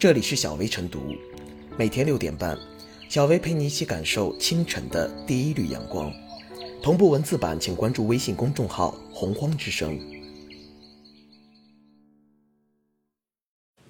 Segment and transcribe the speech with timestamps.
[0.00, 1.14] 这里是小薇晨读，
[1.76, 2.56] 每天六点半，
[3.10, 6.10] 小薇陪你一起感受清晨的第一缕阳光。
[6.82, 10.00] 同步文字版，请关注微信公众号“洪荒之声”。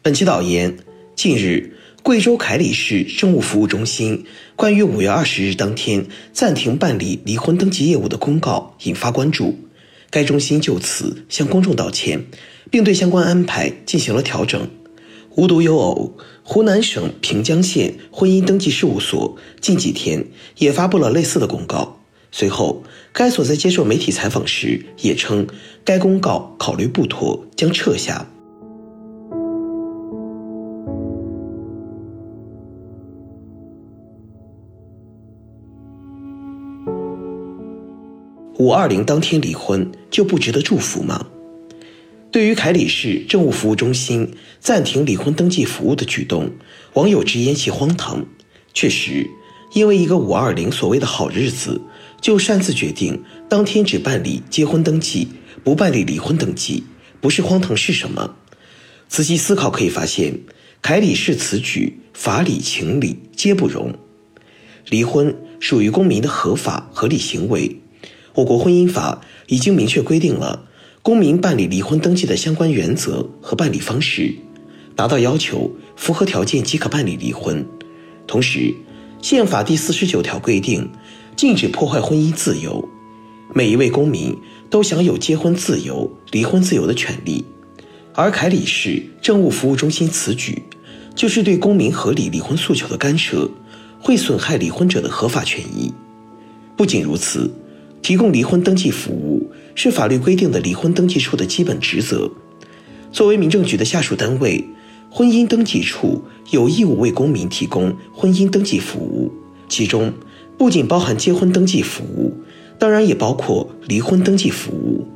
[0.00, 0.74] 本期导言：
[1.14, 4.24] 近日，贵州凯里市政务服务中心
[4.56, 9.54] 关于五月二十日当天暂停办理离婚登记业务的公告引发关注。
[10.08, 12.24] 该中心就此向公众道歉，
[12.70, 14.66] 并对相关安排进行了调整。
[15.38, 21.98] 无独有偶，湖南省平江县婚姻登记事务所近几天也发布了类似的公告。
[22.32, 25.46] 随后，该所在接受媒体采访时也称，
[25.84, 28.28] 该公告考虑不妥，将撤下。
[38.58, 41.28] 五二零当天离婚就不值得祝福吗？
[42.30, 46.50] 对于凯里市政务服务中心暂停离婚登记服务的举动，
[46.92, 48.26] 网友直言其荒唐。
[48.74, 49.26] 确实，
[49.72, 51.80] 因为一个五二零所谓的好日子，
[52.20, 55.28] 就擅自决定当天只办理结婚登记，
[55.64, 56.84] 不办理离婚登记，
[57.22, 58.36] 不是荒唐是什么？
[59.08, 60.40] 仔细思考可以发现，
[60.82, 63.94] 凯里市此举法理情理皆不容。
[64.90, 67.80] 离婚属于公民的合法合理行为，
[68.34, 70.66] 我国婚姻法已经明确规定了。
[71.08, 74.30] 公民办理离婚登记的相关原则和办理方式，
[74.94, 77.64] 达到要求、符合条件即可办理离婚。
[78.26, 78.74] 同时，
[79.22, 80.86] 宪法第四十九条规定，
[81.34, 82.86] 禁止破坏婚姻自由，
[83.54, 84.36] 每一位公民
[84.68, 87.42] 都享有结婚自由、离婚自由的权利。
[88.12, 90.62] 而凯里市政务服务中心此举，
[91.14, 93.50] 就是对公民合理离婚诉求的干涉，
[93.98, 95.90] 会损害离婚者的合法权益。
[96.76, 97.50] 不仅如此。
[98.08, 102.30] 提供离婚登记服务是法律规定的离婚登记处的基本职责。
[103.12, 104.64] 作为民政局的下属单位，
[105.10, 109.30] 婚姻登记处有义务为公民提供婚姻登记服务，
[109.68, 110.10] 其中
[110.56, 112.32] 不仅包含结婚登记服务，
[112.78, 115.06] 当然也包括离婚登记服务。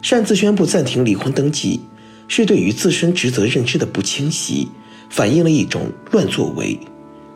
[0.00, 1.80] 擅自宣布暂停离婚登记，
[2.26, 4.66] 是对于自身职责认知的不清晰，
[5.10, 6.80] 反映了一种乱作为。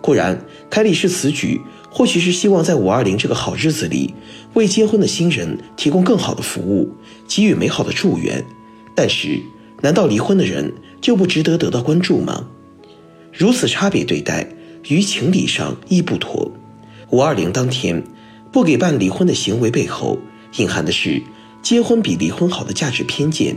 [0.00, 1.60] 固然，凯里市此举。
[1.96, 4.12] 或许是希望在五二零这个好日子里，
[4.54, 6.92] 为结婚的新人提供更好的服务，
[7.28, 8.44] 给予美好的祝愿。
[8.96, 9.40] 但是，
[9.80, 12.48] 难道离婚的人就不值得得到关注吗？
[13.32, 14.48] 如此差别对待，
[14.88, 16.50] 于情理上亦不妥。
[17.10, 18.02] 五二零当天
[18.50, 20.18] 不给办离婚的行为背后，
[20.56, 21.22] 隐含的是
[21.62, 23.56] 结婚比离婚好的价值偏见。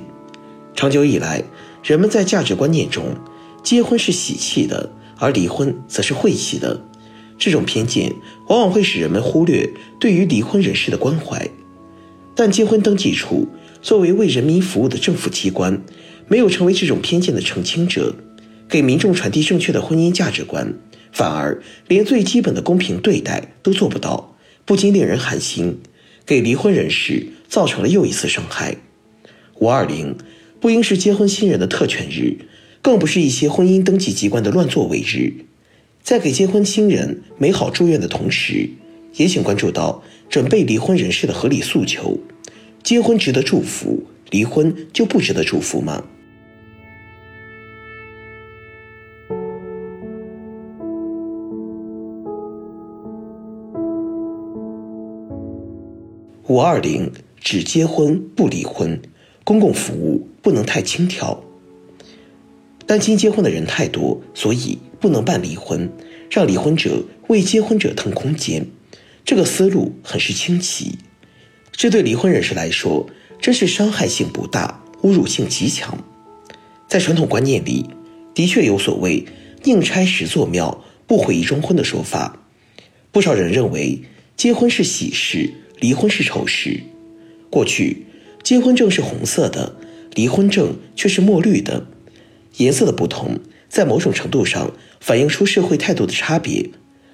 [0.76, 1.44] 长久以来，
[1.82, 3.16] 人们在价值观念中，
[3.64, 6.80] 结婚是喜气的，而离婚则是晦气的。
[7.38, 8.14] 这种偏见
[8.48, 11.50] 往往会使人们忽略对于离婚人士的关怀，
[12.36, 13.48] 但结婚登记处
[13.82, 15.82] 作为为人民服务的政府机关，
[16.28, 18.16] 没有成为这种偏见的澄清者，
[18.68, 20.74] 给民众传递正确的婚姻价值观，
[21.12, 25.80] 反而连最基本的公平对待都做不到，不禁令人寒心，
[26.26, 28.78] 给离婚人士造成了又一次伤害。
[29.60, 30.16] 五二零
[30.60, 32.38] 不应是结婚新人的特权日，
[32.82, 35.46] 更不是一些婚姻登记机关的乱作为日。
[36.08, 38.70] 在给结婚新人美好祝愿的同时，
[39.18, 42.18] 也请关注到准备离婚人士的合理诉求。
[42.82, 46.06] 结婚值得祝福，离婚就不值得祝福吗？
[56.48, 58.98] 五二零只结婚不离婚，
[59.44, 61.44] 公共服务不能太轻佻。
[62.86, 65.92] 担心结婚的人太多，所以不能办离婚，
[66.30, 68.66] 让离婚者为结婚者腾空间。
[69.26, 70.98] 这个思路很是清奇，
[71.72, 73.10] 这对离婚人士来说
[73.42, 75.98] 真是伤害性不大，侮辱性极强。
[76.88, 77.86] 在传统观念里，
[78.34, 79.26] 的确有所谓
[79.64, 82.40] “宁拆十座庙，不毁一桩婚”的说法。
[83.12, 84.04] 不少人认为
[84.38, 86.82] 结婚是喜事，离婚是丑事。
[87.50, 88.06] 过去，
[88.44, 89.76] 结婚证是红色的，
[90.14, 91.88] 离婚证却是墨绿的。
[92.58, 96.70] 颜色的不同，在某种程度上反映出社会态度的差别。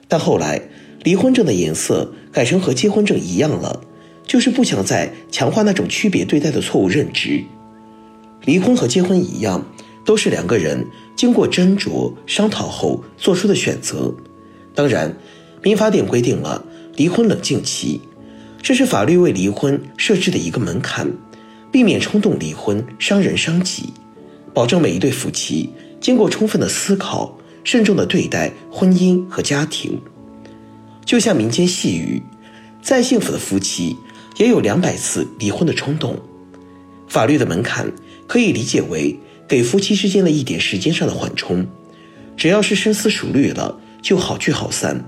[0.07, 0.61] 但后来，
[1.03, 3.81] 离婚证的颜色改成和结婚证一样了，
[4.25, 7.43] 就是不想再强化那种区别对待的错误认知。
[8.45, 9.65] 离婚和结婚一样，
[10.05, 10.85] 都是两个人
[11.15, 14.13] 经过斟酌商讨后做出的选择。
[14.75, 15.15] 当然，
[15.61, 16.63] 民法典规定了
[16.95, 18.01] 离婚冷静期，
[18.61, 21.09] 这是法律为离婚设置的一个门槛，
[21.71, 23.93] 避免冲动离婚伤人伤己。
[24.53, 25.69] 保证每一对夫妻
[25.99, 29.99] 经过充分的思考，慎重的对待婚姻和家庭。
[31.05, 32.21] 就像民间戏语，
[32.81, 33.95] 再幸福的夫妻
[34.37, 36.17] 也有两百次离婚的冲动。
[37.07, 37.91] 法律的门槛
[38.27, 39.17] 可以理解为
[39.47, 41.65] 给夫妻之间的一点时间上的缓冲。
[42.35, 45.05] 只要是深思熟虑了，就好聚好散。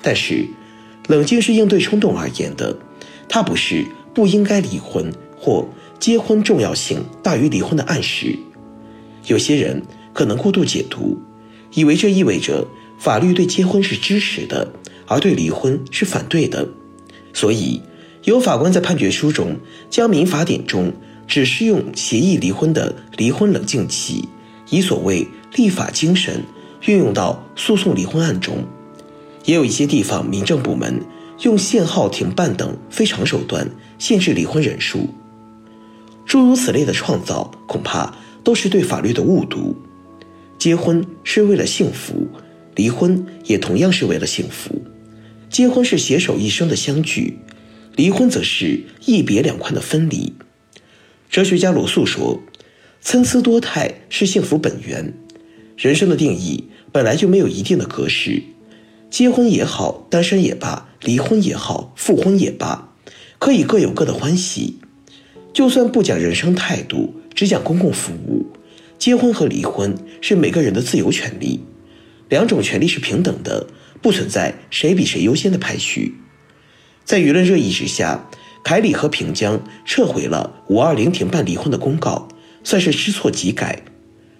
[0.00, 0.46] 但是，
[1.08, 2.74] 冷静是应对冲动而言的，
[3.28, 3.84] 它不是
[4.14, 5.68] 不应该离婚或
[6.00, 8.38] 结婚重要性大于离婚的暗示。
[9.26, 9.82] 有些人
[10.14, 11.20] 可能过度解读，
[11.74, 12.66] 以为这意味着
[12.98, 14.72] 法律对结婚是支持的，
[15.06, 16.68] 而对离婚是反对的。
[17.32, 17.80] 所以，
[18.24, 19.56] 有法官在判决书中
[19.90, 20.92] 将民法典中
[21.26, 24.28] 只适用协议离婚的离婚冷静期，
[24.70, 26.42] 以所谓立法精神
[26.86, 28.64] 运用到诉讼离婚案中。
[29.44, 31.00] 也有一些地方民政部门
[31.40, 33.68] 用限号停办等非常手段
[33.98, 35.08] 限制离婚人数。
[36.24, 38.14] 诸如此类的创造，恐怕
[38.44, 39.74] 都是对法律的误读。
[40.62, 42.28] 结婚是为了幸福，
[42.76, 44.80] 离婚也同样是为了幸福。
[45.50, 47.36] 结婚是携手一生的相聚，
[47.96, 50.32] 离婚则是一别两宽的分离。
[51.28, 52.40] 哲学家罗素说
[53.02, 55.12] ：“参差多态是幸福本源。”
[55.76, 58.40] 人生的定义本来就没有一定的格式，
[59.10, 62.94] 结婚也好，单身也罢，离婚也好，复婚也罢，
[63.40, 64.76] 可以各有各的欢喜。
[65.52, 68.46] 就算不讲人生态度，只讲公共服务，
[69.02, 71.58] 结婚和离婚是每个人的自由权利，
[72.28, 73.66] 两种权利是平等的。
[74.00, 76.14] 不存在谁比谁优先的排序，
[77.04, 78.30] 在舆论热议之下，
[78.62, 82.28] 凯里和平江撤回了五二零停办离婚的公告，
[82.62, 83.82] 算是知错即改。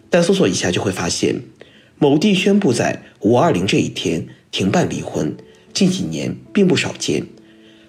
[0.09, 1.43] 但搜索一下就会发现，
[1.99, 5.37] 某地宣布在五二零这一天停办离婚，
[5.73, 7.27] 近几年并不少见，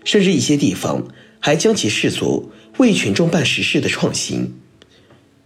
[0.04, 1.08] 甚至一些地方
[1.40, 4.56] 还将其视作为群众办实事的创新。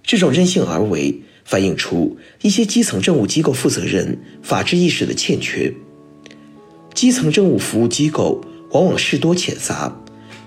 [0.07, 5.71] 这种任性而为，反映出一些基层政务机构负责人法治意识的欠缺。
[6.93, 9.93] 基层政务服务机构往往事多且杂，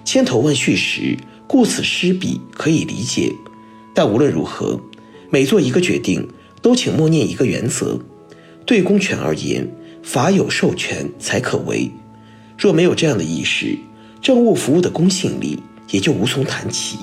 [0.02, 1.14] 千头万绪时，
[1.46, 3.30] 顾此失彼可以理解。
[3.94, 4.80] 但无论如何，
[5.28, 6.26] 每做一个决定，
[6.62, 8.00] 都请默念一个原则：
[8.64, 9.70] 对公权而言，
[10.02, 11.90] 法有授权才可为。
[12.56, 13.76] 若没有这样的意识，
[14.22, 15.58] 政务服务的公信力
[15.90, 16.96] 也就无从谈起。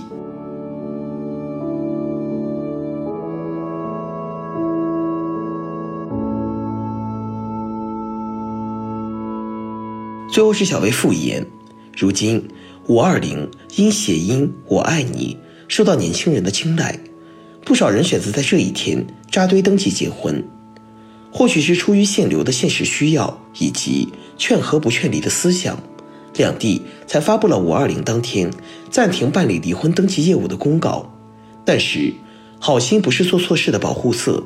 [10.37, 11.47] 最后是小薇复言，
[11.97, 12.47] 如今
[12.85, 15.35] 五二零因谐音“我爱你”
[15.67, 16.99] 受到年轻人的青睐，
[17.65, 20.47] 不少人选择在这一天扎堆登记结婚。
[21.31, 25.81] 或许是出于限流的现实需要，以及劝和不劝离的思想，
[26.35, 28.53] 两地才发布了五二零当天
[28.91, 31.11] 暂停办理离婚登记业务的公告。
[31.65, 32.13] 但是，
[32.59, 34.43] 好心不是做错事的保护色，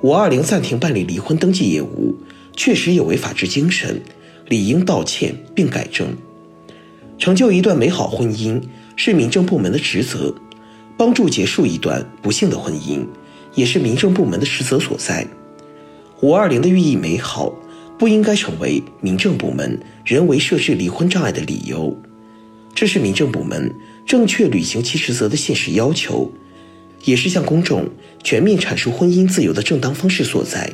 [0.00, 2.16] 五二零暂停办理离婚登记业务，
[2.56, 4.00] 确实有违法治精神。
[4.48, 6.08] 理应道歉并改正，
[7.18, 8.60] 成就一段美好婚姻
[8.96, 10.34] 是民政部门的职责，
[10.96, 13.04] 帮助结束一段不幸的婚姻
[13.54, 15.26] 也是民政部门的职责所在。
[16.22, 17.54] 五二零的寓意美好，
[17.98, 21.96] 不应该成为民政部门人为设置离婚障碍的理由。
[22.74, 23.72] 这是民政部门
[24.06, 26.32] 正确履行其职责的现实要求，
[27.04, 27.86] 也是向公众
[28.24, 30.72] 全面阐述婚姻自由的正当方式所在。